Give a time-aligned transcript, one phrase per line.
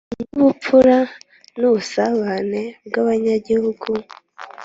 [0.35, 0.97] Nk’ubupfura
[1.59, 3.89] n’ubusabane bw’abanyagihugu